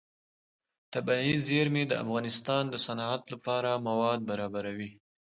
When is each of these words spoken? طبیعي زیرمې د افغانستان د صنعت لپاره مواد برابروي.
طبیعي 0.93 1.35
زیرمې 1.47 1.83
د 1.87 1.93
افغانستان 2.03 2.63
د 2.69 2.75
صنعت 2.85 3.23
لپاره 3.33 3.69
مواد 3.87 4.19
برابروي. 4.29 4.89